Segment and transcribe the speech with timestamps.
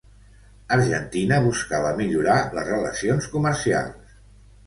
[0.75, 4.19] Argentina buscava millorar les relacions comercials.